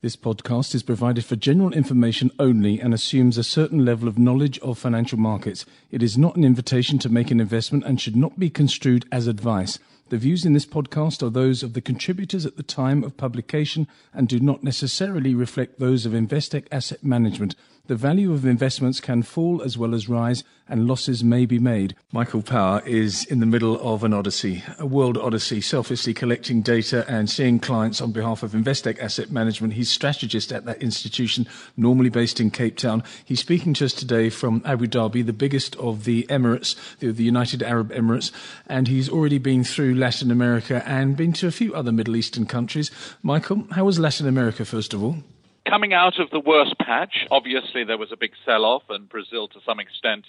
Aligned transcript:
This 0.00 0.14
podcast 0.14 0.76
is 0.76 0.84
provided 0.84 1.24
for 1.24 1.34
general 1.34 1.72
information 1.72 2.30
only 2.38 2.78
and 2.78 2.94
assumes 2.94 3.36
a 3.36 3.42
certain 3.42 3.84
level 3.84 4.06
of 4.06 4.16
knowledge 4.16 4.56
of 4.60 4.78
financial 4.78 5.18
markets. 5.18 5.66
It 5.90 6.04
is 6.04 6.16
not 6.16 6.36
an 6.36 6.44
invitation 6.44 7.00
to 7.00 7.08
make 7.08 7.32
an 7.32 7.40
investment 7.40 7.82
and 7.84 8.00
should 8.00 8.14
not 8.14 8.38
be 8.38 8.48
construed 8.48 9.06
as 9.10 9.26
advice. 9.26 9.80
The 10.10 10.16
views 10.16 10.44
in 10.44 10.52
this 10.52 10.66
podcast 10.66 11.20
are 11.20 11.30
those 11.30 11.64
of 11.64 11.72
the 11.72 11.80
contributors 11.80 12.46
at 12.46 12.56
the 12.56 12.62
time 12.62 13.02
of 13.02 13.16
publication 13.16 13.88
and 14.14 14.28
do 14.28 14.38
not 14.38 14.62
necessarily 14.62 15.34
reflect 15.34 15.80
those 15.80 16.06
of 16.06 16.12
Investec 16.12 16.68
Asset 16.70 17.02
Management. 17.02 17.56
The 17.88 17.96
value 17.96 18.34
of 18.34 18.44
investments 18.44 19.00
can 19.00 19.22
fall 19.22 19.62
as 19.62 19.78
well 19.78 19.94
as 19.94 20.10
rise, 20.10 20.44
and 20.68 20.86
losses 20.86 21.24
may 21.24 21.46
be 21.46 21.58
made. 21.58 21.96
Michael 22.12 22.42
Power 22.42 22.82
is 22.84 23.24
in 23.24 23.40
the 23.40 23.46
middle 23.46 23.80
of 23.80 24.04
an 24.04 24.12
odyssey, 24.12 24.62
a 24.78 24.84
world 24.84 25.16
odyssey, 25.16 25.62
selflessly 25.62 26.12
collecting 26.12 26.60
data 26.60 27.06
and 27.08 27.30
seeing 27.30 27.58
clients 27.58 28.02
on 28.02 28.12
behalf 28.12 28.42
of 28.42 28.52
Investec 28.52 28.98
Asset 28.98 29.30
Management. 29.30 29.72
He's 29.72 29.88
strategist 29.88 30.52
at 30.52 30.66
that 30.66 30.82
institution, 30.82 31.46
normally 31.78 32.10
based 32.10 32.40
in 32.40 32.50
Cape 32.50 32.76
Town. 32.76 33.02
He's 33.24 33.40
speaking 33.40 33.72
to 33.72 33.86
us 33.86 33.94
today 33.94 34.28
from 34.28 34.60
Abu 34.66 34.86
Dhabi, 34.86 35.24
the 35.24 35.32
biggest 35.32 35.74
of 35.76 36.04
the 36.04 36.26
Emirates, 36.28 36.76
the, 36.98 37.10
the 37.10 37.24
United 37.24 37.62
Arab 37.62 37.90
Emirates, 37.92 38.30
and 38.66 38.86
he's 38.86 39.08
already 39.08 39.38
been 39.38 39.64
through 39.64 39.94
Latin 39.94 40.30
America 40.30 40.82
and 40.86 41.16
been 41.16 41.32
to 41.32 41.46
a 41.46 41.50
few 41.50 41.74
other 41.74 41.90
Middle 41.90 42.16
Eastern 42.16 42.44
countries. 42.44 42.90
Michael, 43.22 43.66
how 43.70 43.86
was 43.86 43.98
Latin 43.98 44.28
America, 44.28 44.66
first 44.66 44.92
of 44.92 45.02
all? 45.02 45.16
Coming 45.68 45.92
out 45.92 46.18
of 46.18 46.30
the 46.30 46.40
worst 46.40 46.78
patch, 46.78 47.26
obviously 47.30 47.84
there 47.84 47.98
was 47.98 48.12
a 48.12 48.16
big 48.16 48.32
sell-off, 48.44 48.82
and 48.88 49.08
Brazil, 49.08 49.48
to 49.48 49.60
some 49.64 49.78
extent, 49.80 50.24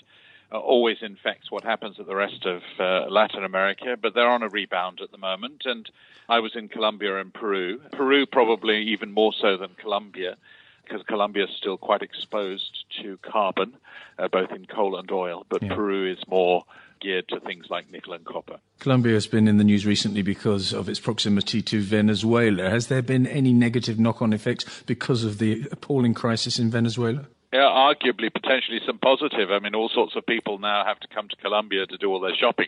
uh, 0.51 0.57
always 0.57 0.97
infects 1.01 1.51
what 1.51 1.63
happens 1.63 1.99
at 1.99 2.07
the 2.07 2.15
rest 2.15 2.45
of 2.45 2.61
uh, 2.79 3.09
Latin 3.09 3.43
America. 3.43 3.95
But 4.01 4.13
they're 4.13 4.29
on 4.29 4.43
a 4.43 4.49
rebound 4.49 4.99
at 5.01 5.11
the 5.11 5.17
moment, 5.17 5.63
and 5.65 5.89
I 6.27 6.39
was 6.39 6.55
in 6.55 6.67
Colombia 6.67 7.19
and 7.19 7.33
Peru. 7.33 7.79
Peru 7.91 8.25
probably 8.25 8.81
even 8.83 9.11
more 9.11 9.33
so 9.33 9.57
than 9.57 9.69
Colombia. 9.77 10.37
Because 10.83 11.05
Colombia 11.05 11.43
is 11.43 11.51
still 11.55 11.77
quite 11.77 12.01
exposed 12.01 12.83
to 12.99 13.17
carbon, 13.17 13.77
uh, 14.17 14.27
both 14.27 14.51
in 14.51 14.65
coal 14.65 14.97
and 14.97 15.11
oil, 15.11 15.45
but 15.47 15.61
yeah. 15.61 15.75
Peru 15.75 16.11
is 16.11 16.17
more 16.27 16.63
geared 16.99 17.27
to 17.29 17.39
things 17.39 17.65
like 17.69 17.91
nickel 17.91 18.13
and 18.13 18.25
copper. 18.25 18.59
Colombia 18.79 19.13
has 19.13 19.27
been 19.27 19.47
in 19.47 19.57
the 19.57 19.63
news 19.63 19.85
recently 19.85 20.21
because 20.21 20.73
of 20.73 20.89
its 20.89 20.99
proximity 20.99 21.61
to 21.61 21.81
Venezuela. 21.81 22.69
Has 22.69 22.87
there 22.87 23.01
been 23.01 23.27
any 23.27 23.53
negative 23.53 23.99
knock 23.99 24.21
on 24.21 24.33
effects 24.33 24.83
because 24.85 25.23
of 25.23 25.37
the 25.37 25.67
appalling 25.71 26.13
crisis 26.13 26.59
in 26.59 26.69
Venezuela? 26.69 27.27
Yeah, 27.51 27.61
arguably, 27.61 28.31
potentially 28.31 28.79
some 28.85 28.99
positive. 28.99 29.49
I 29.51 29.59
mean, 29.59 29.73
all 29.73 29.89
sorts 29.89 30.15
of 30.15 30.25
people 30.25 30.59
now 30.59 30.83
have 30.85 30.99
to 30.99 31.07
come 31.07 31.27
to 31.29 31.35
Colombia 31.37 31.85
to 31.87 31.97
do 31.97 32.11
all 32.11 32.19
their 32.19 32.35
shopping. 32.35 32.67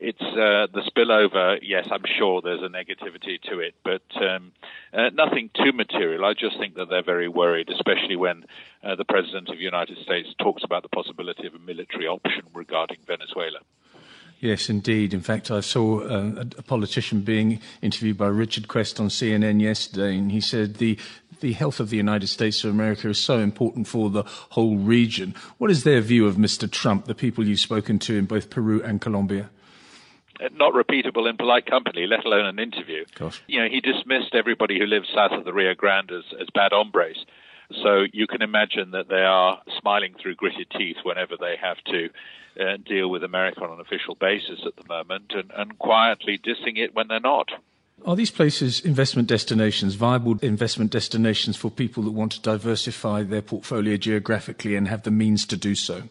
It's 0.00 0.22
uh, 0.22 0.66
the 0.72 0.80
spillover. 0.90 1.58
Yes, 1.60 1.86
I'm 1.90 2.04
sure 2.18 2.40
there's 2.40 2.62
a 2.62 2.68
negativity 2.68 3.40
to 3.50 3.60
it, 3.60 3.74
but 3.84 4.02
um, 4.16 4.52
uh, 4.94 5.10
nothing 5.12 5.50
too 5.54 5.72
material. 5.72 6.24
I 6.24 6.32
just 6.32 6.58
think 6.58 6.74
that 6.76 6.88
they're 6.88 7.04
very 7.04 7.28
worried, 7.28 7.68
especially 7.68 8.16
when 8.16 8.44
uh, 8.82 8.96
the 8.96 9.04
president 9.04 9.50
of 9.50 9.58
the 9.58 9.62
United 9.62 9.98
States 9.98 10.30
talks 10.38 10.64
about 10.64 10.84
the 10.84 10.88
possibility 10.88 11.46
of 11.46 11.54
a 11.54 11.58
military 11.58 12.06
option 12.06 12.44
regarding 12.54 12.96
Venezuela. 13.06 13.58
Yes, 14.40 14.70
indeed. 14.70 15.12
In 15.12 15.20
fact, 15.20 15.50
I 15.50 15.60
saw 15.60 16.00
uh, 16.00 16.44
a 16.56 16.62
politician 16.62 17.20
being 17.20 17.60
interviewed 17.82 18.16
by 18.16 18.28
Richard 18.28 18.68
Quest 18.68 18.98
on 18.98 19.08
CNN 19.08 19.60
yesterday, 19.60 20.16
and 20.16 20.32
he 20.32 20.40
said 20.40 20.76
the 20.76 20.98
the 21.40 21.52
health 21.52 21.80
of 21.80 21.88
the 21.88 21.96
United 21.96 22.26
States 22.26 22.64
of 22.64 22.70
America 22.70 23.08
is 23.08 23.18
so 23.18 23.38
important 23.38 23.86
for 23.86 24.10
the 24.10 24.24
whole 24.50 24.76
region. 24.76 25.34
What 25.56 25.70
is 25.70 25.84
their 25.84 26.02
view 26.02 26.26
of 26.26 26.36
Mr. 26.36 26.70
Trump, 26.70 27.06
the 27.06 27.14
people 27.14 27.46
you've 27.46 27.60
spoken 27.60 27.98
to 28.00 28.16
in 28.16 28.26
both 28.26 28.50
Peru 28.50 28.82
and 28.82 29.00
Colombia? 29.00 29.48
Not 30.52 30.72
repeatable 30.72 31.28
in 31.28 31.36
polite 31.36 31.66
company, 31.66 32.06
let 32.06 32.24
alone 32.24 32.46
an 32.46 32.58
interview. 32.58 33.04
Gosh. 33.14 33.42
You 33.46 33.60
know, 33.60 33.68
he 33.68 33.80
dismissed 33.80 34.34
everybody 34.34 34.78
who 34.78 34.86
lives 34.86 35.08
south 35.14 35.32
of 35.32 35.44
the 35.44 35.52
Rio 35.52 35.74
Grande 35.74 36.12
as, 36.12 36.24
as 36.40 36.48
bad 36.54 36.72
hombres. 36.72 37.24
So 37.82 38.04
you 38.12 38.26
can 38.26 38.42
imagine 38.42 38.90
that 38.92 39.08
they 39.08 39.22
are 39.22 39.60
smiling 39.80 40.14
through 40.20 40.34
gritted 40.34 40.68
teeth 40.76 40.96
whenever 41.04 41.36
they 41.38 41.56
have 41.60 41.76
to 41.84 42.08
uh, 42.60 42.76
deal 42.84 43.08
with 43.08 43.22
America 43.22 43.62
on 43.62 43.72
an 43.72 43.80
official 43.80 44.16
basis 44.16 44.60
at 44.66 44.76
the 44.76 44.88
moment 44.88 45.32
and, 45.34 45.52
and 45.56 45.78
quietly 45.78 46.38
dissing 46.38 46.78
it 46.78 46.94
when 46.94 47.08
they're 47.08 47.20
not. 47.20 47.48
Are 48.04 48.16
these 48.16 48.30
places 48.30 48.80
investment 48.80 49.28
destinations, 49.28 49.94
viable 49.94 50.38
investment 50.40 50.90
destinations 50.90 51.56
for 51.56 51.70
people 51.70 52.02
that 52.04 52.12
want 52.12 52.32
to 52.32 52.40
diversify 52.40 53.22
their 53.22 53.42
portfolio 53.42 53.96
geographically 53.98 54.74
and 54.74 54.88
have 54.88 55.02
the 55.02 55.10
means 55.10 55.44
to 55.46 55.56
do 55.56 55.74
so? 55.74 56.04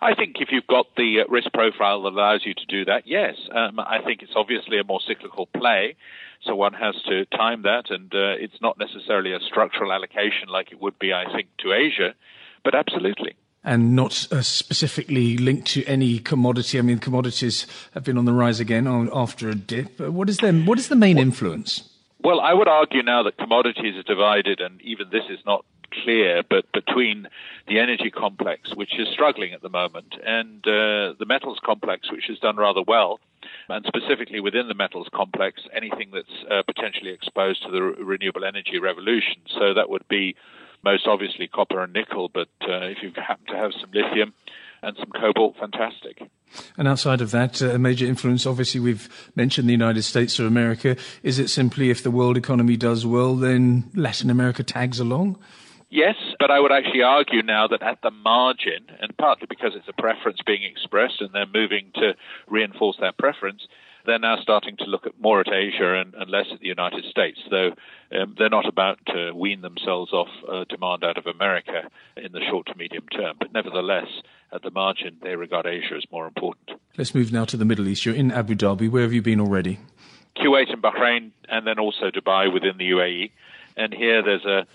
I 0.00 0.14
think 0.14 0.36
if 0.40 0.48
you've 0.50 0.66
got 0.66 0.86
the 0.96 1.20
uh, 1.20 1.30
risk 1.30 1.52
profile 1.52 2.02
that 2.02 2.10
allows 2.10 2.42
you 2.44 2.54
to 2.54 2.66
do 2.66 2.84
that, 2.84 3.06
yes. 3.06 3.34
Um, 3.54 3.80
I 3.80 4.00
think 4.04 4.22
it's 4.22 4.32
obviously 4.36 4.78
a 4.78 4.84
more 4.84 5.00
cyclical 5.06 5.46
play, 5.46 5.96
so 6.42 6.54
one 6.54 6.74
has 6.74 6.94
to 7.08 7.24
time 7.26 7.62
that, 7.62 7.90
and 7.90 8.12
uh, 8.14 8.36
it's 8.38 8.60
not 8.60 8.78
necessarily 8.78 9.32
a 9.32 9.40
structural 9.40 9.92
allocation 9.92 10.48
like 10.48 10.72
it 10.72 10.80
would 10.80 10.98
be, 10.98 11.12
I 11.12 11.24
think, 11.34 11.48
to 11.58 11.72
Asia, 11.72 12.14
but 12.64 12.74
absolutely 12.74 13.36
and 13.66 13.96
not 13.96 14.28
uh, 14.30 14.42
specifically 14.42 15.36
linked 15.36 15.66
to 15.66 15.84
any 15.86 16.20
commodity. 16.20 16.78
I 16.78 16.82
mean, 16.82 17.00
commodities 17.00 17.66
have 17.94 18.04
been 18.04 18.16
on 18.16 18.24
the 18.24 18.32
rise 18.32 18.60
again 18.60 18.86
after 19.12 19.50
a 19.50 19.56
dip. 19.56 19.98
What 19.98 20.30
is, 20.30 20.36
them, 20.38 20.66
what 20.66 20.78
is 20.78 20.86
the 20.88 20.94
main 20.94 21.18
influence? 21.18 21.90
Well, 22.22 22.40
I 22.40 22.54
would 22.54 22.68
argue 22.68 23.02
now 23.02 23.24
that 23.24 23.36
commodities 23.36 23.96
are 23.96 24.02
divided, 24.02 24.60
and 24.60 24.80
even 24.82 25.10
this 25.10 25.24
is 25.28 25.38
not 25.44 25.64
clear, 26.02 26.42
but 26.48 26.70
between 26.72 27.28
the 27.66 27.78
energy 27.78 28.10
complex, 28.10 28.74
which 28.74 28.98
is 28.98 29.08
struggling 29.08 29.52
at 29.52 29.62
the 29.62 29.68
moment, 29.68 30.14
and 30.24 30.66
uh, 30.66 31.14
the 31.18 31.26
metals 31.26 31.58
complex, 31.64 32.10
which 32.10 32.24
has 32.28 32.38
done 32.38 32.56
rather 32.56 32.82
well, 32.86 33.20
and 33.68 33.84
specifically 33.86 34.40
within 34.40 34.68
the 34.68 34.74
metals 34.74 35.08
complex, 35.12 35.62
anything 35.74 36.10
that's 36.12 36.44
uh, 36.50 36.62
potentially 36.62 37.10
exposed 37.10 37.62
to 37.62 37.70
the 37.70 37.82
re- 37.82 37.94
renewable 37.98 38.44
energy 38.44 38.78
revolution. 38.78 39.36
So 39.48 39.74
that 39.74 39.88
would 39.88 40.06
be 40.08 40.36
most 40.84 41.06
obviously 41.06 41.48
copper 41.48 41.82
and 41.82 41.92
nickel, 41.92 42.28
but 42.32 42.48
uh, 42.62 42.86
if 42.86 42.98
you 43.02 43.12
happen 43.16 43.46
to 43.46 43.56
have 43.56 43.72
some 43.80 43.90
lithium 43.92 44.34
and 44.82 44.96
some 44.96 45.10
cobalt, 45.10 45.56
fantastic. 45.58 46.22
And 46.76 46.86
outside 46.86 47.20
of 47.20 47.32
that, 47.32 47.60
uh, 47.60 47.70
a 47.70 47.78
major 47.78 48.06
influence, 48.06 48.46
obviously, 48.46 48.80
we've 48.80 49.30
mentioned 49.34 49.68
the 49.68 49.72
United 49.72 50.02
States 50.02 50.38
or 50.38 50.46
America. 50.46 50.96
Is 51.22 51.38
it 51.38 51.48
simply 51.48 51.90
if 51.90 52.02
the 52.02 52.10
world 52.10 52.36
economy 52.36 52.76
does 52.76 53.04
well, 53.04 53.34
then 53.34 53.90
Latin 53.94 54.30
America 54.30 54.62
tags 54.62 55.00
along? 55.00 55.38
Yes, 55.88 56.16
but 56.40 56.50
I 56.50 56.58
would 56.58 56.72
actually 56.72 57.02
argue 57.02 57.42
now 57.42 57.68
that 57.68 57.82
at 57.82 58.02
the 58.02 58.10
margin, 58.10 58.86
and 59.00 59.16
partly 59.16 59.46
because 59.48 59.72
it's 59.76 59.88
a 59.88 60.02
preference 60.02 60.40
being 60.44 60.64
expressed 60.64 61.20
and 61.20 61.30
they're 61.32 61.46
moving 61.46 61.92
to 61.94 62.14
reinforce 62.48 62.96
that 63.00 63.16
preference, 63.18 63.68
they're 64.04 64.18
now 64.18 64.36
starting 64.40 64.76
to 64.78 64.84
look 64.84 65.06
at 65.06 65.20
more 65.20 65.40
at 65.40 65.48
Asia 65.48 65.94
and, 65.94 66.14
and 66.14 66.30
less 66.30 66.46
at 66.52 66.60
the 66.60 66.66
United 66.66 67.04
States, 67.04 67.38
though 67.50 67.72
um, 68.12 68.34
they're 68.38 68.48
not 68.48 68.66
about 68.66 68.98
to 69.06 69.32
wean 69.32 69.60
themselves 69.60 70.12
off 70.12 70.28
uh, 70.48 70.64
demand 70.68 71.04
out 71.04 71.18
of 71.18 71.26
America 71.26 71.82
in 72.16 72.32
the 72.32 72.40
short 72.48 72.66
to 72.66 72.74
medium 72.76 73.06
term. 73.08 73.36
But 73.38 73.52
nevertheless, 73.52 74.08
at 74.52 74.62
the 74.62 74.70
margin, 74.70 75.16
they 75.22 75.36
regard 75.36 75.66
Asia 75.66 75.94
as 75.96 76.04
more 76.10 76.26
important. 76.26 76.70
Let's 76.96 77.14
move 77.14 77.32
now 77.32 77.44
to 77.46 77.56
the 77.56 77.64
Middle 77.64 77.88
East. 77.88 78.06
You're 78.06 78.14
in 78.14 78.32
Abu 78.32 78.54
Dhabi. 78.54 78.90
Where 78.90 79.02
have 79.02 79.12
you 79.12 79.22
been 79.22 79.40
already? 79.40 79.80
Kuwait 80.36 80.72
and 80.72 80.82
Bahrain, 80.82 81.30
and 81.48 81.66
then 81.66 81.78
also 81.78 82.10
Dubai 82.10 82.52
within 82.52 82.76
the 82.78 82.90
UAE. 82.90 83.30
And 83.76 83.92
here 83.92 84.22
there's 84.22 84.44
a 84.44 84.66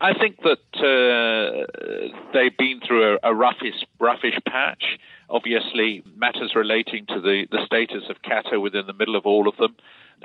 I 0.00 0.14
think 0.14 0.38
that 0.42 0.58
uh, 0.76 2.30
they've 2.32 2.56
been 2.56 2.80
through 2.86 3.18
a, 3.22 3.30
a 3.30 3.34
roughish, 3.34 3.84
roughish 4.00 4.42
patch. 4.48 4.98
Obviously, 5.28 6.02
matters 6.16 6.52
relating 6.54 7.06
to 7.06 7.20
the, 7.20 7.46
the 7.50 7.64
status 7.66 8.04
of 8.08 8.16
Qatar 8.22 8.60
within 8.60 8.86
the 8.86 8.94
middle 8.94 9.16
of 9.16 9.26
all 9.26 9.46
of 9.46 9.56
them 9.58 9.76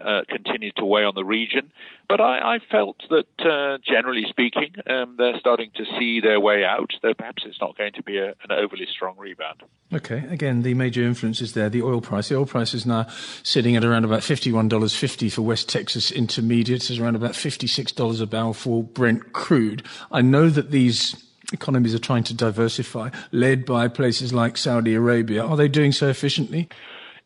uh, 0.03 0.21
continue 0.29 0.71
to 0.77 0.85
weigh 0.85 1.03
on 1.03 1.15
the 1.15 1.23
region. 1.23 1.71
But 2.07 2.21
I, 2.21 2.55
I 2.55 2.59
felt 2.71 2.97
that, 3.09 3.25
uh, 3.39 3.77
generally 3.83 4.25
speaking, 4.29 4.75
um, 4.87 5.15
they're 5.17 5.39
starting 5.39 5.71
to 5.75 5.85
see 5.97 6.21
their 6.21 6.39
way 6.39 6.63
out, 6.63 6.91
though 7.01 7.13
perhaps 7.13 7.43
it's 7.45 7.59
not 7.59 7.77
going 7.77 7.93
to 7.93 8.03
be 8.03 8.17
a, 8.17 8.29
an 8.29 8.51
overly 8.51 8.85
strong 8.91 9.15
rebound. 9.17 9.63
Okay, 9.93 10.23
again, 10.29 10.61
the 10.61 10.73
major 10.73 11.03
influence 11.03 11.41
is 11.41 11.53
there, 11.53 11.69
the 11.69 11.81
oil 11.81 12.01
price. 12.01 12.29
The 12.29 12.37
oil 12.37 12.45
price 12.45 12.73
is 12.73 12.85
now 12.85 13.07
sitting 13.43 13.75
at 13.75 13.83
around 13.83 14.05
about 14.05 14.21
$51.50 14.21 15.31
for 15.31 15.41
West 15.41 15.69
Texas 15.69 16.11
Intermediate, 16.11 16.89
is 16.89 16.99
around 16.99 17.15
about 17.15 17.31
$56 17.31 18.21
a 18.21 18.25
barrel 18.25 18.53
for 18.53 18.83
Brent 18.83 19.33
crude. 19.33 19.83
I 20.11 20.21
know 20.21 20.49
that 20.49 20.71
these 20.71 21.15
economies 21.53 21.95
are 21.95 21.99
trying 21.99 22.23
to 22.25 22.33
diversify, 22.33 23.09
led 23.31 23.65
by 23.65 23.87
places 23.87 24.33
like 24.33 24.57
Saudi 24.57 24.93
Arabia. 24.93 25.45
Are 25.45 25.57
they 25.57 25.67
doing 25.67 25.91
so 25.91 26.07
efficiently? 26.07 26.69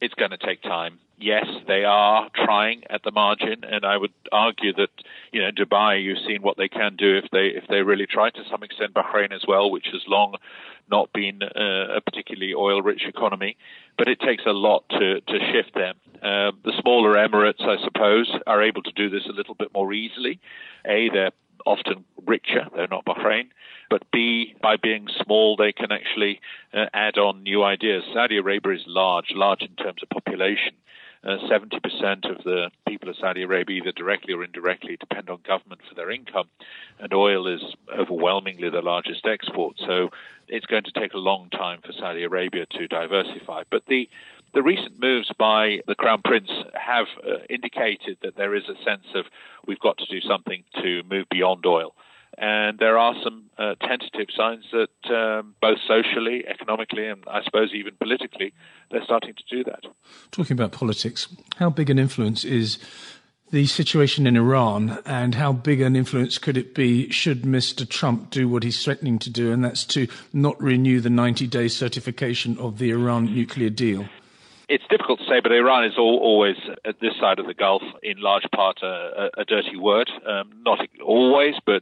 It's 0.01 0.13
going 0.13 0.31
to 0.31 0.37
take 0.37 0.61
time 0.61 0.99
yes, 1.19 1.45
they 1.67 1.83
are 1.83 2.29
trying 2.33 2.83
at 2.89 3.03
the 3.03 3.11
margin, 3.11 3.63
and 3.63 3.85
I 3.85 3.97
would 3.97 4.13
argue 4.31 4.73
that 4.73 4.89
you 5.31 5.41
know 5.41 5.51
Dubai, 5.51 6.03
you've 6.03 6.25
seen 6.25 6.41
what 6.41 6.57
they 6.57 6.67
can 6.67 6.95
do 6.95 7.17
if 7.17 7.29
they 7.31 7.47
if 7.47 7.65
they 7.69 7.81
really 7.81 8.07
try. 8.07 8.29
To 8.29 8.43
some 8.49 8.63
extent, 8.63 8.93
Bahrain 8.93 9.31
as 9.31 9.43
well, 9.47 9.69
which 9.69 9.87
has 9.91 10.01
long 10.07 10.35
not 10.89 11.11
been 11.13 11.41
uh, 11.43 11.97
a 11.97 12.01
particularly 12.01 12.53
oil-rich 12.53 13.03
economy, 13.07 13.57
but 13.97 14.07
it 14.07 14.19
takes 14.19 14.43
a 14.45 14.51
lot 14.51 14.83
to 14.89 15.21
to 15.21 15.39
shift 15.51 15.75
them. 15.75 15.95
Uh, 16.15 16.51
the 16.63 16.73
smaller 16.81 17.13
Emirates, 17.15 17.61
I 17.61 17.81
suppose, 17.83 18.29
are 18.47 18.63
able 18.63 18.83
to 18.83 18.91
do 18.91 19.09
this 19.09 19.25
a 19.29 19.33
little 19.33 19.55
bit 19.55 19.73
more 19.73 19.93
easily. 19.93 20.39
A, 20.85 21.09
they're 21.09 21.31
often 21.65 22.05
richer. 22.25 22.67
They're 22.75 22.87
not 22.87 23.05
Bahrain. 23.05 23.49
But 23.89 24.03
B, 24.11 24.53
by 24.61 24.75
being 24.77 25.07
small, 25.23 25.55
they 25.55 25.71
can 25.71 25.91
actually 25.91 26.41
uh, 26.73 26.85
add 26.93 27.17
on 27.17 27.43
new 27.43 27.63
ideas. 27.63 28.03
Saudi 28.13 28.37
Arabia 28.37 28.73
is 28.73 28.83
large, 28.85 29.31
large 29.31 29.61
in 29.61 29.75
terms 29.75 30.03
of 30.03 30.09
population 30.09 30.73
Uh, 31.21 31.37
70% 31.49 32.31
of 32.31 32.43
the 32.45 32.71
people 32.87 33.09
of 33.09 33.15
Saudi 33.17 33.43
Arabia, 33.43 33.81
either 33.81 33.91
directly 33.91 34.33
or 34.33 34.41
indirectly, 34.41 34.95
depend 34.97 35.29
on 35.29 35.39
government 35.45 35.81
for 35.87 35.93
their 35.93 36.09
income, 36.09 36.47
and 36.97 37.13
oil 37.13 37.45
is 37.45 37.61
overwhelmingly 37.93 38.69
the 38.69 38.81
largest 38.81 39.25
export. 39.25 39.75
So 39.85 40.11
it's 40.47 40.65
going 40.65 40.85
to 40.85 40.91
take 40.91 41.13
a 41.13 41.17
long 41.17 41.49
time 41.49 41.81
for 41.85 41.91
Saudi 41.91 42.23
Arabia 42.23 42.65
to 42.67 42.87
diversify. 42.87 43.63
But 43.69 43.83
the 43.87 44.09
the 44.53 44.63
recent 44.63 44.99
moves 44.99 45.29
by 45.37 45.81
the 45.85 45.93
Crown 45.93 46.21
Prince 46.23 46.49
have 46.73 47.05
uh, 47.23 47.37
indicated 47.49 48.17
that 48.23 48.35
there 48.35 48.55
is 48.55 48.63
a 48.63 48.83
sense 48.83 49.05
of 49.13 49.25
we've 49.67 49.79
got 49.79 49.97
to 49.99 50.05
do 50.07 50.21
something 50.21 50.63
to 50.81 51.03
move 51.03 51.27
beyond 51.29 51.65
oil. 51.65 51.93
And 52.39 52.79
there 52.79 52.97
are 52.97 53.15
some 53.21 53.49
uh, 53.57 53.75
tentative 53.81 54.29
signs 54.35 54.63
that 54.71 55.13
um, 55.13 55.55
both 55.61 55.77
socially, 55.85 56.45
economically, 56.47 57.05
and 57.05 57.21
I 57.27 57.43
suppose 57.43 57.71
even 57.73 57.95
politically, 57.99 58.53
they're 58.89 59.03
starting 59.03 59.33
to 59.33 59.43
do 59.49 59.63
that. 59.65 59.83
Talking 60.31 60.53
about 60.53 60.71
politics, 60.71 61.27
how 61.57 61.69
big 61.69 61.89
an 61.89 61.99
influence 61.99 62.45
is 62.45 62.79
the 63.51 63.65
situation 63.65 64.27
in 64.27 64.37
Iran 64.37 64.99
and 65.05 65.35
how 65.35 65.51
big 65.51 65.81
an 65.81 65.95
influence 65.95 66.37
could 66.37 66.55
it 66.55 66.75
be 66.75 67.09
should 67.09 67.41
Mr. 67.41 67.87
Trump 67.87 68.29
do 68.29 68.47
what 68.47 68.63
he's 68.63 68.83
threatening 68.83 69.19
to 69.19 69.29
do, 69.29 69.51
and 69.51 69.63
that's 69.63 69.83
to 69.85 70.07
not 70.31 70.61
renew 70.61 71.01
the 71.01 71.09
90 71.09 71.47
day 71.47 71.67
certification 71.67 72.57
of 72.57 72.77
the 72.77 72.91
Iran 72.91 73.25
nuclear 73.25 73.69
deal? 73.69 74.07
It's 74.69 74.83
difficult 74.87 75.17
to 75.19 75.25
say, 75.25 75.39
but 75.41 75.51
Iran 75.51 75.83
is 75.83 75.97
all, 75.97 76.19
always 76.19 76.55
at 76.85 76.99
this 77.01 77.13
side 77.19 77.39
of 77.39 77.47
the 77.47 77.55
Gulf, 77.55 77.81
in 78.03 78.21
large 78.21 78.45
part, 78.53 78.77
a, 78.83 79.31
a, 79.35 79.43
dirty 79.43 79.75
word. 79.75 80.11
Um, 80.27 80.61
not 80.63 80.79
always, 81.03 81.55
but. 81.65 81.81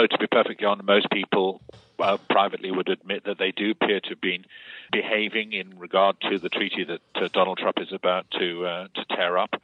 Although, 0.00 0.16
to 0.16 0.18
be 0.18 0.26
perfectly 0.28 0.66
honest, 0.66 0.86
most 0.86 1.10
people 1.10 1.60
uh, 1.98 2.16
privately 2.30 2.70
would 2.70 2.88
admit 2.88 3.24
that 3.24 3.36
they 3.36 3.50
do 3.50 3.72
appear 3.72 4.00
to 4.00 4.08
have 4.08 4.20
been 4.22 4.46
behaving 4.90 5.52
in 5.52 5.78
regard 5.78 6.16
to 6.22 6.38
the 6.38 6.48
treaty 6.48 6.84
that 6.84 7.02
uh, 7.14 7.28
Donald 7.34 7.58
Trump 7.58 7.76
is 7.78 7.92
about 7.92 8.24
to 8.38 8.64
uh, 8.64 8.88
to 8.94 9.04
tear 9.14 9.36
up. 9.36 9.60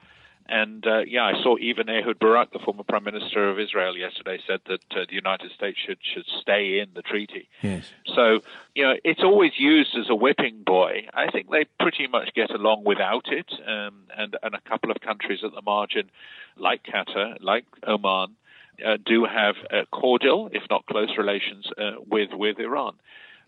And 0.47 0.87
uh, 0.87 0.99
yeah, 1.09 1.25
I 1.25 1.43
saw 1.43 1.57
even 1.57 1.89
Ehud 1.89 2.19
Barak, 2.19 2.53
the 2.53 2.59
former 2.59 2.83
prime 2.83 3.05
minister 3.05 3.49
of 3.49 3.59
Israel, 3.59 3.97
yesterday 3.97 4.39
said 4.47 4.61
that 4.67 4.85
uh, 4.91 5.07
the 5.09 5.15
United 5.15 5.53
States 5.53 5.79
should 5.79 5.99
should 6.03 6.27
stay 6.43 6.81
in 6.81 6.89
the 6.95 7.01
treaty. 7.03 7.49
Yes. 7.63 7.91
So 8.15 8.41
you 8.75 8.83
know, 8.83 8.95
it's 9.05 9.23
always 9.23 9.53
used 9.57 9.97
as 9.99 10.11
a 10.11 10.15
whipping 10.15 10.65
boy. 10.67 11.09
I 11.15 11.31
think 11.31 11.51
they 11.51 11.65
pretty 11.81 12.09
much 12.09 12.35
get 12.35 12.51
along 12.51 12.85
without 12.85 13.33
it, 13.33 13.51
um, 13.67 14.03
and 14.15 14.37
and 14.43 14.55
a 14.55 14.61
couple 14.69 14.91
of 14.91 15.01
countries 15.01 15.41
at 15.43 15.53
the 15.53 15.63
margin, 15.63 16.11
like 16.59 16.83
Qatar, 16.83 17.39
like 17.41 17.65
Oman, 17.89 18.37
uh, 18.85 18.97
do 19.05 19.25
have 19.25 19.57
cordial, 19.91 20.49
if 20.53 20.63
not 20.71 20.87
close, 20.87 21.17
relations 21.17 21.67
uh, 21.79 21.93
with 22.07 22.31
with 22.33 22.59
Iran. 22.59 22.95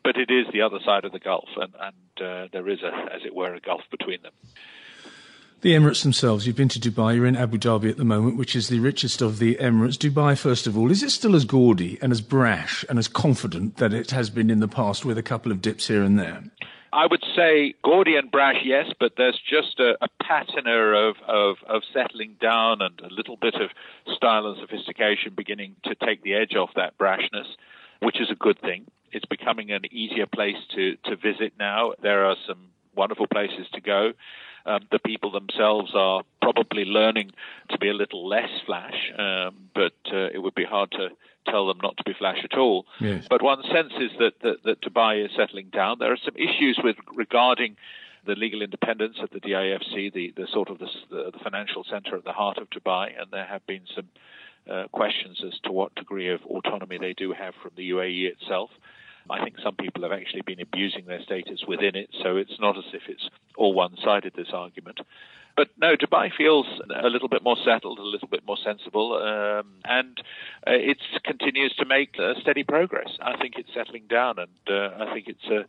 But 0.05 0.17
it 0.17 0.31
is 0.31 0.47
the 0.53 0.63
other 0.63 0.79
side 0.85 1.05
of 1.05 1.13
the 1.13 1.19
Gulf, 1.19 1.49
and, 1.57 1.75
and 1.81 2.27
uh, 2.27 2.49
there 2.53 2.69
is 2.69 2.83
a, 2.83 2.93
as 3.13 3.23
it 3.25 3.35
were, 3.35 3.53
a 3.53 3.61
gulf 3.61 3.83
between 3.91 4.23
them. 4.23 4.33
The 5.61 5.75
Emirates 5.75 6.05
themselves, 6.05 6.47
you've 6.47 6.55
been 6.55 6.69
to 6.69 6.79
Dubai, 6.79 7.17
you're 7.17 7.27
in 7.27 7.35
Abu 7.35 7.59
Dhabi 7.59 7.91
at 7.91 7.97
the 7.97 8.05
moment, 8.05 8.37
which 8.37 8.55
is 8.55 8.69
the 8.69 8.79
richest 8.79 9.21
of 9.21 9.41
the 9.41 9.57
Emirates. 9.57 9.97
Dubai, 9.97 10.39
first 10.39 10.69
of 10.69 10.79
all, 10.79 10.89
is 10.89 11.03
it 11.03 11.11
still 11.11 11.35
as 11.35 11.45
gaudy 11.45 11.99
and 12.01 12.13
as 12.13 12.21
brash 12.21 12.85
and 12.89 12.97
as 12.97 13.09
confident 13.09 13.79
that 13.79 13.93
it 13.93 14.13
has 14.13 14.31
been 14.31 14.51
in 14.51 14.61
the 14.61 14.69
past 14.69 15.05
with 15.05 15.19
a 15.19 15.23
couple 15.23 15.51
of 15.51 15.61
dips 15.61 15.89
here 15.89 16.05
and 16.05 16.17
there? 16.17 16.45
I 16.93 17.07
would 17.07 17.23
say 17.37 17.75
gaudy 17.85 18.17
and 18.17 18.31
brash, 18.31 18.63
yes, 18.65 18.87
but 18.99 19.13
there's 19.17 19.39
just 19.39 19.79
a, 19.79 19.97
a 20.03 20.09
patina 20.23 20.71
of, 20.71 21.17
of, 21.27 21.57
of, 21.69 21.83
settling 21.93 22.37
down 22.41 22.81
and 22.81 23.01
a 23.01 23.13
little 23.13 23.37
bit 23.37 23.55
of 23.55 23.71
style 24.15 24.47
and 24.47 24.59
sophistication 24.59 25.33
beginning 25.37 25.77
to 25.85 25.95
take 25.95 26.23
the 26.23 26.35
edge 26.35 26.55
off 26.55 26.71
that 26.77 26.97
brashness, 26.99 27.47
which 28.01 28.21
is 28.21 28.31
a 28.31 28.35
good 28.35 28.61
thing. 28.61 28.87
It's 29.13 29.27
becoming 29.27 29.71
an 29.71 29.83
easier 29.93 30.27
place 30.27 30.57
to, 30.75 30.97
to 31.05 31.17
visit 31.17 31.53
now. 31.59 31.93
There 32.03 32.25
are 32.25 32.37
some 32.47 32.71
wonderful 32.95 33.27
places 33.27 33.67
to 33.75 33.81
go. 33.81 34.13
Um, 34.67 34.81
the 34.91 34.99
people 34.99 35.31
themselves 35.31 35.93
are 35.95 36.23
probably 36.43 36.85
learning 36.85 37.31
to 37.71 37.79
be 37.79 37.89
a 37.89 37.95
little 37.95 38.29
less 38.29 38.51
flash, 38.67 39.13
um, 39.19 39.71
but 39.75 39.95
uh, 40.13 40.29
it 40.35 40.43
would 40.43 40.55
be 40.55 40.65
hard 40.65 40.91
to 40.93 41.09
tell 41.51 41.67
them 41.67 41.79
not 41.83 41.97
to 41.97 42.05
be 42.05 42.15
flash 42.19 42.39
at 42.45 42.59
all. 42.59 42.87
Yes. 43.01 43.27
But 43.29 43.43
one 43.43 43.63
senses 43.63 44.13
that, 44.19 44.41
that, 44.43 44.63
that 44.65 44.81
Dubai 44.81 45.25
is 45.25 45.31
settling 45.37 45.69
down. 45.71 45.99
There 45.99 46.13
are 46.13 46.25
some 46.25 46.37
issues 46.37 46.79
with 46.83 46.97
regarding 47.15 47.77
the 48.27 48.35
legal 48.35 48.63
independence 48.63 49.17
of 49.23 49.31
the 49.31 49.41
DIFC, 49.41 50.13
the, 50.13 50.33
the 50.37 50.47
sort 50.53 50.71
of 50.71 50.79
the, 50.79 50.89
the, 51.11 51.39
financial 51.43 51.85
center 51.85 52.17
at 52.17 52.25
the 52.25 52.33
heart 52.33 52.59
of 52.59 52.69
Dubai, 52.71 53.19
and 53.19 53.31
there 53.31 53.47
have 53.47 53.67
been 53.67 53.83
some 53.95 54.09
uh, 54.71 54.87
questions 54.93 55.43
as 55.47 55.59
to 55.65 55.73
what 55.73 55.95
degree 55.95 56.31
of 56.31 56.41
autonomy 56.45 56.99
they 56.99 57.15
do 57.15 57.33
have 57.33 57.55
from 57.63 57.73
the 57.77 57.91
UAE 57.91 58.31
itself. 58.31 58.71
I 59.31 59.45
think 59.45 59.57
some 59.63 59.77
people 59.77 60.03
have 60.03 60.13
actually 60.13 60.43
been 60.43 60.61
abusing 60.61 61.05
their 61.07 61.23
status 61.23 61.61
within 61.67 61.95
it, 61.95 62.11
so 62.23 62.37
it's 62.37 62.59
not 62.61 62.79
as 62.79 62.85
if 62.93 63.03
it's 63.09 63.29
all 63.57 63.75
one 63.75 63.97
sided, 64.03 64.33
this 64.35 64.53
argument. 64.53 65.01
But 65.59 65.71
no, 65.77 65.97
Dubai 65.97 66.31
feels 66.33 66.67
a 67.03 67.09
little 67.09 67.27
bit 67.29 67.43
more 67.43 67.57
settled, 67.65 67.99
a 67.99 68.03
little 68.03 68.29
bit 68.29 68.47
more 68.47 68.57
sensible, 68.65 69.15
um, 69.15 69.67
and 69.85 70.17
uh, 70.65 70.71
it 70.71 70.99
continues 71.25 71.75
to 71.81 71.85
make 71.85 72.15
uh, 72.17 72.35
steady 72.41 72.63
progress. 72.63 73.09
I 73.21 73.37
think 73.37 73.55
it's 73.59 73.75
settling 73.75 74.05
down, 74.09 74.39
and 74.39 74.51
uh, 74.71 75.03
I 75.03 75.13
think 75.13 75.27
it's 75.27 75.45
a, 75.51 75.65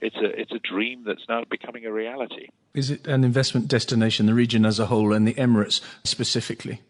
it's 0.00 0.14
a, 0.14 0.40
it's 0.40 0.52
a 0.52 0.60
dream 0.60 1.02
that's 1.04 1.24
now 1.28 1.42
becoming 1.50 1.84
a 1.86 1.92
reality. 1.92 2.50
Is 2.72 2.92
it 2.92 3.08
an 3.08 3.24
investment 3.24 3.66
destination, 3.66 4.26
the 4.26 4.34
region 4.34 4.64
as 4.64 4.78
a 4.78 4.86
whole, 4.86 5.12
and 5.12 5.26
the 5.26 5.34
Emirates 5.34 5.80
specifically? 6.04 6.80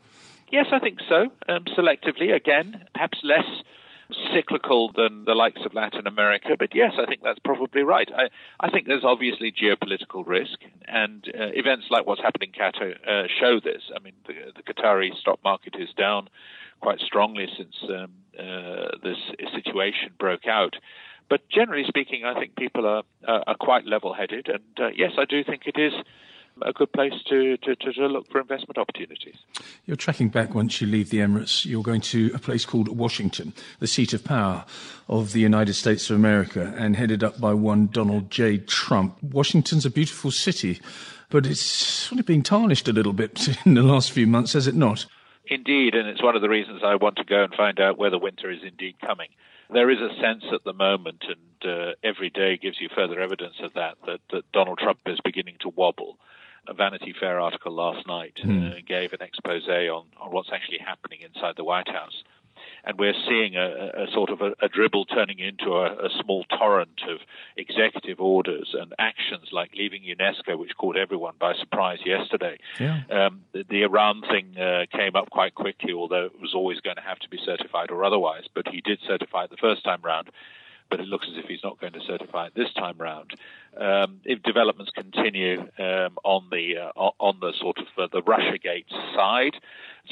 Yes, 0.51 0.67
I 0.73 0.79
think 0.79 0.99
so. 1.09 1.31
Um, 1.49 1.65
selectively, 1.75 2.35
again, 2.35 2.85
perhaps 2.93 3.19
less 3.25 3.49
cyclical 4.35 4.91
than 4.93 5.25
the 5.25 5.35
likes 5.35 5.61
of 5.65 5.75
Latin 5.75 6.07
America. 6.07 6.57
But 6.59 6.75
yes, 6.75 6.93
I 6.99 7.07
think 7.07 7.23
that's 7.23 7.39
probably 7.45 7.83
right. 7.83 8.09
I, 8.15 8.29
I 8.61 8.71
think 8.71 8.87
there's 8.87 9.05
obviously 9.05 9.53
geopolitical 9.53 10.27
risk, 10.27 10.59
and 10.87 11.25
uh, 11.29 11.49
events 11.55 11.87
like 11.91 12.07
what's 12.07 12.23
happening 12.23 12.53
in 12.55 12.61
Qatar 12.61 12.95
uh, 13.07 13.27
show 13.41 13.61
this. 13.61 13.83
I 13.95 14.01
mean, 14.01 14.15
the, 14.27 14.35
the, 14.57 14.63
Qatari 14.63 15.15
stock 15.19 15.39
market 15.45 15.75
is 15.79 15.89
down 15.97 16.29
quite 16.81 17.01
strongly 17.01 17.47
since 17.57 17.75
um, 17.89 18.13
uh, 18.39 18.97
this 19.03 19.19
situation 19.55 20.11
broke 20.19 20.47
out. 20.47 20.75
But 21.29 21.49
generally 21.49 21.85
speaking, 21.87 22.25
I 22.25 22.39
think 22.39 22.57
people 22.57 22.87
are, 22.87 23.05
are 23.27 23.55
quite 23.59 23.87
level 23.87 24.13
headed, 24.13 24.49
and 24.49 24.63
uh, 24.79 24.89
yes, 24.95 25.13
I 25.19 25.25
do 25.25 25.43
think 25.45 25.63
it 25.67 25.79
is 25.79 25.93
a 26.61 26.73
good 26.73 26.93
place 26.93 27.15
to, 27.29 27.57
to, 27.59 27.75
to, 27.77 28.07
look 28.07 28.31
for 28.31 28.41
investment 28.41 28.79
opportunities. 28.79 29.37
You're 29.87 29.97
tracking 29.97 30.29
back 30.29 30.55
once 30.55 30.81
you 30.81 30.87
leave 30.87 31.11
the 31.11 31.19
Emirates. 31.19 31.65
You're 31.65 31.83
going 31.83 32.01
to 32.03 32.31
a 32.35 32.39
place 32.39 32.65
called 32.65 32.89
Washington, 32.89 33.53
the 33.79 33.87
seat 33.87 34.13
of 34.13 34.25
power 34.25 34.65
of 35.09 35.33
the 35.33 35.41
United 35.41 35.75
States 35.75 36.11
of 36.11 36.17
America, 36.17 36.75
and 36.77 36.97
headed 36.97 37.25
up 37.25 37.41
by 37.41 37.55
one 37.55 37.87
Donald 37.87 38.31
J. 38.31 38.59
Trump. 38.59 39.17
Washington's 39.23 39.87
a 39.87 39.91
beautiful 39.91 40.31
city, 40.31 40.81
but 41.31 41.47
it's 41.47 41.61
sort 41.61 42.21
of 42.21 42.27
been 42.27 42.43
tarnished 42.43 42.89
a 42.89 42.93
little 42.93 43.13
bit 43.13 43.49
in 43.65 43.75
the 43.75 43.83
last 43.83 44.13
few 44.13 44.27
months, 44.27 44.53
has 44.53 44.67
it 44.67 44.75
not? 44.75 45.07
Indeed, 45.47 45.95
and 45.95 46.09
it's 46.09 46.23
one 46.23 46.37
of 46.37 46.43
the 46.43 46.49
reasons 46.49 46.83
I 46.85 46.95
want 46.97 47.17
to 47.17 47.25
go 47.25 47.43
and 47.43 47.55
find 47.55 47.81
out 47.81 47.99
whether 47.99 48.19
winter 48.19 48.51
is 48.51 48.61
indeed 48.63 48.97
coming. 49.05 49.29
There 49.73 49.91
is 49.91 49.99
a 49.99 50.15
sense 50.21 50.45
at 50.53 50.65
the 50.65 50.73
moment, 50.73 51.25
and 51.27 51.71
uh, 51.73 51.93
every 52.05 52.31
day 52.31 52.59
gives 52.59 52.81
you 52.81 52.89
further 52.95 53.21
evidence 53.21 53.55
of 53.63 53.73
that, 53.75 53.95
that, 54.07 54.21
that 54.31 54.53
Donald 54.53 54.79
Trump 54.79 55.01
is 55.07 55.19
beginning 55.25 55.57
to 55.61 55.71
wobble 55.71 56.19
a 56.69 56.75
Vanity 56.75 57.15
Fair 57.19 57.41
article 57.41 57.73
last 57.73 58.07
night 58.07 58.39
mm. 58.45 58.73
uh, 58.73 58.81
gave 58.87 59.13
an 59.13 59.21
expose 59.21 59.67
on, 59.69 60.07
on 60.21 60.31
what's 60.31 60.51
actually 60.53 60.79
happening 60.79 61.21
inside 61.23 61.55
the 61.57 61.65
White 61.65 61.89
House. 61.89 62.23
And 62.85 62.99
we're 62.99 63.15
seeing 63.29 63.57
a, 63.57 64.05
a 64.05 64.07
sort 64.13 64.31
of 64.31 64.41
a, 64.41 64.53
a, 64.61 64.69
dribble 64.69 65.07
turning 65.07 65.39
into 65.39 65.73
a, 65.73 66.07
a, 66.07 66.09
small 66.23 66.45
torrent 66.45 67.01
of 67.09 67.19
executive 67.57 68.21
orders 68.21 68.75
and 68.79 68.93
actions 68.99 69.49
like 69.53 69.71
leaving 69.75 70.03
UNESCO, 70.03 70.59
which 70.59 70.77
caught 70.77 70.97
everyone 70.97 71.35
by 71.41 71.55
surprise 71.55 71.99
yesterday. 72.05 72.59
Yeah. 72.79 73.01
Um, 73.11 73.43
the, 73.53 73.65
the, 73.69 73.83
Iran 73.83 74.23
thing 74.23 74.57
uh, 74.59 74.87
came 74.93 75.17
up 75.17 75.31
quite 75.31 75.55
quickly, 75.55 75.93
although 75.93 76.27
it 76.27 76.41
was 76.41 76.55
always 76.55 76.81
going 76.81 76.97
to 76.97 77.03
have 77.03 77.19
to 77.21 77.29
be 77.29 77.39
certified 77.45 77.91
or 77.91 78.05
otherwise. 78.05 78.45
But 78.55 78.69
he 78.69 78.81
did 78.81 78.99
certify 79.07 79.45
it 79.45 79.51
the 79.51 79.57
first 79.57 79.85
time 79.85 80.01
round 80.03 80.31
but 80.93 81.01
it 81.01 81.09
looks 81.09 81.27
as 81.27 81.39
if 81.43 81.47
he's 81.49 81.65
not 81.65 81.81
going 81.81 81.95
to 81.95 82.03
certify 82.07 82.49
it 82.49 82.53
this 82.55 82.71
time 82.75 82.99
round. 82.99 83.33
Um, 83.79 84.21
if 84.27 84.43
developments 84.43 84.93
continue 84.95 85.63
um, 85.79 86.19
on 86.23 86.49
the 86.51 86.93
uh, 86.95 87.11
on 87.19 87.41
the 87.41 87.55
sort 87.59 87.79
of 87.79 87.87
uh, 87.97 88.09
the 88.13 88.21
RussiaGate 88.21 88.91
side, 89.17 89.55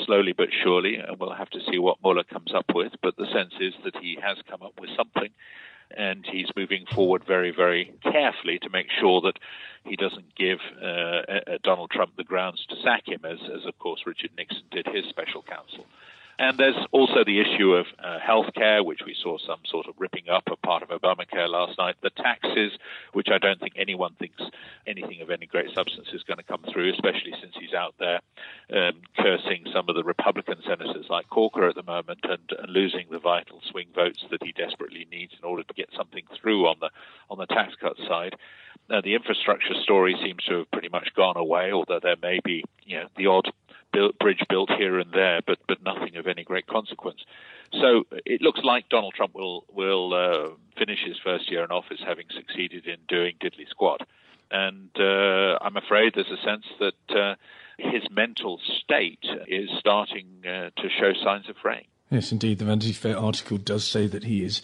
slowly 0.07 0.33
but 0.33 0.49
surely, 0.65 0.97
and 0.97 1.21
we'll 1.21 1.35
have 1.35 1.51
to 1.51 1.61
see 1.71 1.79
what 1.79 1.99
Mueller 2.03 2.25
comes 2.25 2.55
up 2.55 2.65
with. 2.75 2.93
But 3.03 3.19
the 3.19 3.27
sense 3.27 3.53
is 3.61 3.75
that 3.85 3.95
he 3.97 4.17
has 4.23 4.39
come 4.49 4.63
up 4.63 4.81
with 4.81 4.89
something, 4.97 5.29
and 5.95 6.25
he's 6.25 6.49
moving 6.57 6.87
forward 6.87 7.25
very, 7.27 7.51
very 7.55 7.93
carefully 8.03 8.59
to 8.61 8.71
make 8.71 8.87
sure 8.99 9.21
that 9.21 9.39
he 9.85 9.97
doesn't 9.97 10.35
give 10.35 10.61
uh, 10.83 11.59
Donald 11.63 11.91
Trump 11.91 12.17
the 12.17 12.25
grounds 12.25 12.65
to 12.71 12.77
sack 12.83 13.07
him, 13.07 13.21
as, 13.27 13.39
as 13.55 13.67
of 13.67 13.79
course 13.79 14.01
Richard 14.07 14.31
Nixon 14.39 14.65
did 14.71 14.87
his 14.87 15.05
special 15.11 15.43
counsel. 15.43 15.85
And 16.41 16.57
there's 16.57 16.87
also 16.91 17.23
the 17.23 17.39
issue 17.39 17.75
of 17.75 17.85
uh, 18.03 18.17
healthcare, 18.19 18.83
which 18.83 19.03
we 19.05 19.15
saw 19.23 19.37
some 19.37 19.61
sort 19.71 19.87
of 19.87 19.95
ripping 19.99 20.31
up 20.31 20.45
of 20.51 20.61
part 20.63 20.83
of 20.83 20.89
Obamacare 20.89 21.51
last 21.51 21.77
night. 21.77 21.97
The 22.03 22.09
taxes, 22.09 22.73
which 23.13 23.29
I 23.31 23.37
don't 23.37 23.61
think 23.61 23.75
anyone 23.77 24.15
thinks 24.19 24.41
anything 24.87 25.21
of 25.21 25.29
any 25.29 25.45
great 25.45 25.69
substance 25.75 26.09
is 26.15 26.23
going 26.23 26.39
to 26.39 26.43
come 26.43 26.65
through, 26.73 26.95
especially 26.95 27.35
since 27.43 27.53
he's 27.61 27.75
out 27.75 27.95
there 27.99 28.21
um, 28.73 29.03
cursing 29.19 29.67
some 29.71 29.91
of 29.91 29.97
the 29.97 30.03
Republican 30.03 30.57
senators 30.67 31.05
like 31.11 31.29
Corker 31.29 31.69
at 31.69 31.75
the 31.75 31.83
moment 31.83 32.21
and, 32.23 32.51
and 32.59 32.73
losing 32.73 33.05
the 33.11 33.19
vital 33.19 33.61
swing 33.71 33.89
votes 33.95 34.25
that 34.31 34.43
he 34.43 34.53
desperately 34.53 35.07
needs 35.13 35.35
in 35.39 35.47
order 35.47 35.63
to 35.63 35.75
get 35.75 35.91
something 35.95 36.25
through 36.41 36.67
on 36.67 36.77
the 36.81 36.89
on 37.29 37.37
the 37.37 37.47
tax 37.47 37.75
cut 37.79 37.99
side. 38.09 38.35
Uh, 38.89 39.03
the 39.03 39.15
infrastructure 39.15 39.75
story 39.83 40.17
seems 40.25 40.43
to 40.45 40.59
have 40.59 40.71
pretty 40.71 40.89
much 40.89 41.11
gone 41.15 41.37
away, 41.37 41.71
although 41.71 42.01
there 42.03 42.17
may 42.23 42.41
be 42.43 42.65
you 42.87 42.97
know 42.97 43.09
the 43.19 43.27
odd 43.27 43.53
bridge 43.93 44.43
built 44.49 44.71
here 44.71 44.99
and 44.99 45.13
there, 45.13 45.41
but 45.47 45.59
of 46.21 46.27
any 46.27 46.45
great 46.45 46.67
consequence. 46.67 47.21
So 47.73 48.05
it 48.25 48.41
looks 48.41 48.61
like 48.63 48.89
Donald 48.89 49.15
Trump 49.15 49.35
will 49.35 49.65
will 49.73 50.15
uh, 50.15 50.55
finish 50.79 51.01
his 51.05 51.17
first 51.23 51.51
year 51.51 51.65
in 51.65 51.71
office 51.71 52.01
having 52.05 52.27
succeeded 52.35 52.87
in 52.87 52.99
doing 53.09 53.35
diddly 53.41 53.69
squat, 53.69 54.07
and 54.51 54.91
uh, 54.99 55.59
I'm 55.61 55.77
afraid 55.77 56.13
there's 56.15 56.31
a 56.31 56.45
sense 56.45 56.67
that 56.79 57.17
uh, 57.17 57.35
his 57.79 58.03
mental 58.11 58.61
state 58.83 59.25
is 59.49 59.69
starting 59.79 60.27
uh, 60.45 60.71
to 60.77 60.89
show 60.89 61.13
signs 61.25 61.49
of 61.49 61.57
fraying. 61.63 61.87
Yes, 62.11 62.33
indeed. 62.33 62.59
The 62.59 62.65
Vanity 62.65 62.93
Fair 62.93 63.17
article 63.17 63.57
does 63.57 63.87
say 63.87 64.09
that 64.09 64.25
he 64.25 64.45
is 64.45 64.63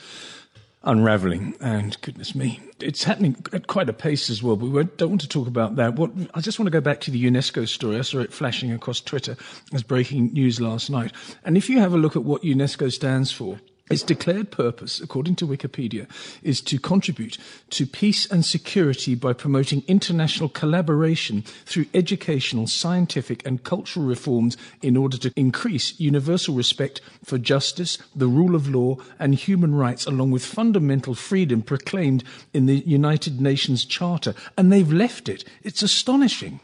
unraveling. 0.87 1.55
And 1.61 2.01
goodness 2.01 2.35
me, 2.35 2.61
it's 2.81 3.05
happening 3.05 3.37
at 3.53 3.67
quite 3.67 3.89
a 3.89 3.93
pace 3.93 4.31
as 4.31 4.43
well. 4.43 4.57
But 4.57 4.67
we 4.67 4.85
don't 4.97 5.11
want 5.11 5.21
to 5.21 5.29
talk 5.29 5.47
about 5.47 5.77
that. 5.77 5.97
What 5.97 6.11
I 6.35 6.41
just 6.41 6.59
want 6.59 6.67
to 6.69 6.71
go 6.71 6.81
back 6.81 7.01
to 7.03 7.11
the 7.11 7.23
UNESCO 7.23 7.69
story. 7.69 7.99
I 7.99 8.03
saw 8.03 8.21
it 8.21 8.33
flashing 8.33 8.73
across 8.73 9.01
Twitter 9.01 9.37
as 9.75 9.83
breaking 9.83 10.33
news 10.33 10.61
last 10.61 10.89
night. 10.89 11.13
And 11.45 11.57
if 11.57 11.69
you 11.69 11.79
have 11.81 11.93
a 11.93 11.99
look 11.99 12.17
at 12.17 12.25
what 12.25 12.43
UNESCO 12.43 12.93
stands 12.93 13.31
for, 13.31 13.61
its 13.89 14.03
declared 14.03 14.51
purpose, 14.51 15.01
according 15.01 15.37
to 15.37 15.47
Wikipedia, 15.47 16.09
is 16.43 16.61
to 16.63 16.79
contribute 16.79 17.39
to 17.71 17.87
peace 17.87 18.27
and 18.27 18.45
security 18.45 19.15
by 19.15 19.33
promoting 19.33 19.85
international 19.87 20.49
collaboration 20.49 21.43
through 21.65 21.87
educational, 21.95 22.67
scientific, 22.67 23.47
and 23.47 23.63
cultural 23.63 24.05
reforms 24.05 24.57
in 24.83 24.97
order 24.97 25.17
to 25.17 25.33
increase 25.37 25.99
universal 26.01 26.55
respect 26.55 27.01
for 27.25 27.39
justice, 27.39 27.99
the 28.15 28.27
rule 28.27 28.57
of 28.57 28.69
law, 28.69 28.97
and 29.21 29.37
human 29.37 29.75
rights, 29.75 30.05
along 30.05 30.33
with 30.33 30.45
fundamental 30.45 31.15
freedom 31.15 31.63
proclaimed 31.63 32.25
in 32.53 32.67
the 32.67 32.79
United 32.87 33.41
Nations 33.41 33.85
Charter. 33.85 34.35
And 34.59 34.73
they've 34.73 34.93
left 34.93 35.29
it. 35.29 35.45
It's 35.63 35.83
astonishing. 35.83 36.61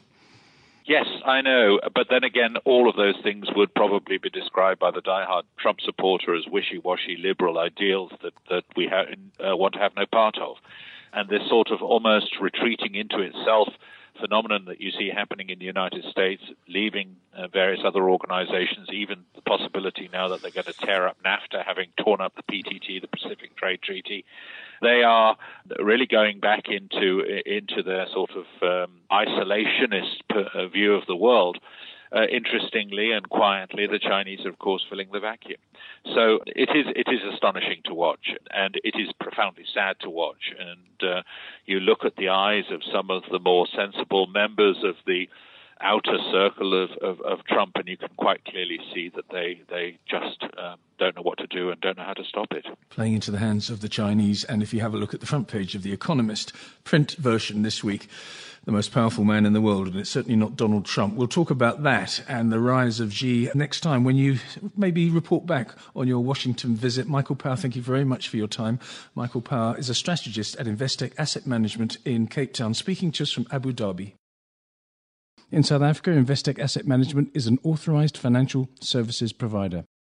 Yes, 0.84 1.06
I 1.24 1.42
know. 1.42 1.80
But 1.94 2.08
then 2.10 2.24
again, 2.24 2.56
all 2.64 2.88
of 2.88 2.96
those 2.96 3.14
things 3.22 3.46
would 3.54 3.74
probably 3.74 4.18
be 4.18 4.30
described 4.30 4.80
by 4.80 4.90
the 4.90 5.00
diehard 5.00 5.42
Trump 5.58 5.80
supporter 5.80 6.34
as 6.34 6.46
wishy-washy 6.50 7.18
liberal 7.22 7.58
ideals 7.58 8.10
that, 8.22 8.32
that 8.50 8.64
we 8.76 8.88
ha- 8.88 9.04
uh, 9.44 9.56
want 9.56 9.74
to 9.74 9.80
have 9.80 9.94
no 9.96 10.06
part 10.06 10.38
of. 10.38 10.56
And 11.12 11.28
this 11.28 11.48
sort 11.48 11.70
of 11.70 11.82
almost 11.82 12.40
retreating 12.40 12.94
into 12.94 13.20
itself 13.20 13.68
phenomenon 14.20 14.64
that 14.66 14.80
you 14.80 14.90
see 14.90 15.10
happening 15.14 15.50
in 15.50 15.58
the 15.58 15.64
United 15.64 16.04
States, 16.10 16.42
leaving 16.68 17.16
uh, 17.36 17.48
various 17.48 17.80
other 17.84 18.08
organizations, 18.08 18.88
even 18.92 19.24
the 19.34 19.42
possibility 19.42 20.08
now 20.12 20.28
that 20.28 20.42
they're 20.42 20.50
going 20.50 20.64
to 20.64 20.72
tear 20.74 21.08
up 21.08 21.16
NAFTA, 21.24 21.64
having 21.64 21.88
torn 21.96 22.20
up 22.20 22.34
the 22.36 22.42
PTT, 22.42 23.00
the 23.00 23.08
Pacific 23.08 23.56
Trade 23.56 23.80
Treaty. 23.82 24.24
They 24.80 25.02
are 25.02 25.36
really 25.78 26.06
going 26.06 26.40
back 26.40 26.64
into 26.68 27.20
into 27.46 27.82
their 27.82 28.06
sort 28.12 28.32
of 28.32 28.46
um, 28.62 29.00
isolationist 29.10 30.72
view 30.72 30.94
of 30.94 31.06
the 31.06 31.16
world. 31.16 31.58
Uh, 32.14 32.26
interestingly 32.30 33.10
and 33.10 33.26
quietly, 33.30 33.86
the 33.86 33.98
Chinese 33.98 34.44
are, 34.44 34.50
of 34.50 34.58
course, 34.58 34.84
filling 34.90 35.08
the 35.12 35.20
vacuum. 35.20 35.58
So 36.14 36.40
it 36.44 36.68
is 36.74 36.86
it 36.94 37.08
is 37.10 37.20
astonishing 37.32 37.80
to 37.86 37.94
watch, 37.94 38.34
and 38.50 38.76
it 38.84 38.94
is 38.96 39.08
profoundly 39.18 39.64
sad 39.72 39.96
to 40.00 40.10
watch. 40.10 40.52
And 40.58 41.10
uh, 41.10 41.22
you 41.64 41.80
look 41.80 42.04
at 42.04 42.16
the 42.16 42.28
eyes 42.28 42.64
of 42.70 42.82
some 42.92 43.10
of 43.10 43.22
the 43.30 43.38
more 43.38 43.66
sensible 43.74 44.26
members 44.26 44.76
of 44.84 44.96
the 45.06 45.28
outer 45.80 46.18
circle 46.30 46.84
of, 46.84 46.90
of, 47.02 47.20
of 47.22 47.44
Trump, 47.46 47.72
and 47.76 47.88
you 47.88 47.96
can 47.96 48.10
quite 48.16 48.44
clearly 48.44 48.78
see 48.94 49.10
that 49.14 49.24
they 49.30 49.60
they 49.70 49.98
just 50.06 50.42
um, 50.58 50.78
don't 50.98 51.16
know 51.16 51.22
what 51.22 51.38
to 51.38 51.46
do 51.46 51.70
and 51.70 51.80
don't 51.80 51.96
know 51.96 52.04
how 52.04 52.12
to 52.12 52.24
stop 52.24 52.52
it. 52.52 52.66
Playing 52.90 53.14
into 53.14 53.30
the 53.30 53.38
hands 53.38 53.70
of 53.70 53.80
the 53.80 53.88
Chinese, 53.88 54.44
and 54.44 54.62
if 54.62 54.74
you 54.74 54.80
have 54.80 54.94
a 54.94 54.98
look 54.98 55.14
at 55.14 55.20
the 55.20 55.26
front 55.26 55.48
page 55.48 55.74
of 55.74 55.82
the 55.82 55.92
Economist 55.92 56.52
print 56.84 57.12
version 57.12 57.62
this 57.62 57.82
week 57.82 58.08
the 58.64 58.72
most 58.72 58.92
powerful 58.92 59.24
man 59.24 59.44
in 59.44 59.52
the 59.52 59.60
world, 59.60 59.88
and 59.88 59.96
it's 59.96 60.10
certainly 60.10 60.36
not 60.36 60.56
Donald 60.56 60.84
Trump. 60.84 61.14
We'll 61.14 61.26
talk 61.26 61.50
about 61.50 61.82
that 61.82 62.22
and 62.28 62.52
the 62.52 62.60
rise 62.60 63.00
of 63.00 63.12
Xi 63.12 63.50
next 63.54 63.80
time 63.80 64.04
when 64.04 64.14
you 64.14 64.38
maybe 64.76 65.10
report 65.10 65.46
back 65.46 65.70
on 65.96 66.06
your 66.06 66.20
Washington 66.20 66.76
visit. 66.76 67.08
Michael 67.08 67.34
Power, 67.34 67.56
thank 67.56 67.74
you 67.74 67.82
very 67.82 68.04
much 68.04 68.28
for 68.28 68.36
your 68.36 68.46
time. 68.46 68.78
Michael 69.16 69.40
Power 69.40 69.76
is 69.78 69.90
a 69.90 69.94
strategist 69.94 70.54
at 70.56 70.66
Investec 70.66 71.12
Asset 71.18 71.44
Management 71.46 71.98
in 72.04 72.28
Cape 72.28 72.54
Town, 72.54 72.72
speaking 72.72 73.10
to 73.12 73.24
us 73.24 73.32
from 73.32 73.46
Abu 73.50 73.72
Dhabi. 73.72 74.12
In 75.50 75.64
South 75.64 75.82
Africa, 75.82 76.10
Investec 76.10 76.58
Asset 76.58 76.86
Management 76.86 77.30
is 77.34 77.46
an 77.48 77.58
authorized 77.64 78.16
financial 78.16 78.68
services 78.80 79.32
provider. 79.32 79.84